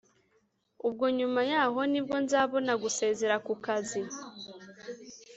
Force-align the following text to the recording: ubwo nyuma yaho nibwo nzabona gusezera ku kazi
ubwo 0.87 1.05
nyuma 1.17 1.41
yaho 1.51 1.79
nibwo 1.91 2.15
nzabona 2.23 2.71
gusezera 2.83 3.35
ku 3.45 3.53
kazi 3.65 4.01